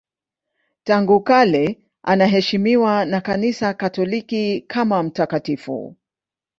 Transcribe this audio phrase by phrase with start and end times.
[0.83, 5.95] Tangu kale anaheshimiwa na Kanisa Katoliki kama mtakatifu.